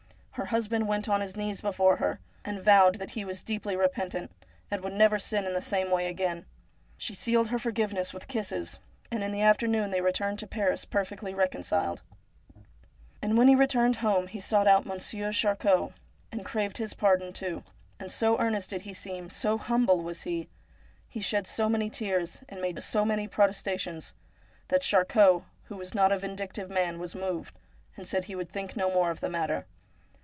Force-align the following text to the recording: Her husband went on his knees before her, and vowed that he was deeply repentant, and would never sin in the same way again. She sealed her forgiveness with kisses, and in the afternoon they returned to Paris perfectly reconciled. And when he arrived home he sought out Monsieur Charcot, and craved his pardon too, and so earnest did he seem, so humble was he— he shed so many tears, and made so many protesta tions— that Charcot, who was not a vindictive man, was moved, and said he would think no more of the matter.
Her 0.35 0.45
husband 0.45 0.87
went 0.87 1.07
on 1.09 1.21
his 1.21 1.35
knees 1.35 1.59
before 1.61 1.97
her, 1.97 2.19
and 2.43 2.63
vowed 2.63 2.95
that 2.95 3.11
he 3.11 3.23
was 3.25 3.43
deeply 3.43 3.75
repentant, 3.75 4.31
and 4.71 4.81
would 4.81 4.93
never 4.93 5.19
sin 5.19 5.45
in 5.45 5.53
the 5.53 5.61
same 5.61 5.91
way 5.91 6.07
again. 6.07 6.45
She 6.97 7.13
sealed 7.13 7.49
her 7.49 7.59
forgiveness 7.59 8.11
with 8.13 8.29
kisses, 8.29 8.79
and 9.11 9.23
in 9.23 9.33
the 9.33 9.41
afternoon 9.43 9.91
they 9.91 10.01
returned 10.01 10.39
to 10.39 10.47
Paris 10.47 10.83
perfectly 10.85 11.33
reconciled. 11.35 12.01
And 13.21 13.37
when 13.37 13.49
he 13.49 13.55
arrived 13.55 13.97
home 13.97 14.25
he 14.27 14.39
sought 14.39 14.67
out 14.67 14.85
Monsieur 14.85 15.31
Charcot, 15.31 15.91
and 16.31 16.43
craved 16.45 16.79
his 16.79 16.93
pardon 16.95 17.33
too, 17.33 17.63
and 17.99 18.09
so 18.11 18.39
earnest 18.39 18.69
did 18.71 18.81
he 18.83 18.93
seem, 18.93 19.29
so 19.29 19.59
humble 19.59 20.01
was 20.01 20.23
he— 20.23 20.47
he 21.09 21.19
shed 21.19 21.45
so 21.45 21.69
many 21.69 21.89
tears, 21.89 22.41
and 22.49 22.61
made 22.61 22.81
so 22.81 23.05
many 23.05 23.27
protesta 23.27 23.77
tions— 23.77 24.13
that 24.69 24.81
Charcot, 24.81 25.43
who 25.65 25.75
was 25.75 25.93
not 25.93 26.11
a 26.11 26.17
vindictive 26.17 26.69
man, 26.69 26.99
was 26.99 27.13
moved, 27.13 27.59
and 27.97 28.07
said 28.07 28.23
he 28.23 28.35
would 28.35 28.49
think 28.49 28.75
no 28.77 28.89
more 28.89 29.11
of 29.11 29.19
the 29.19 29.29
matter. 29.29 29.65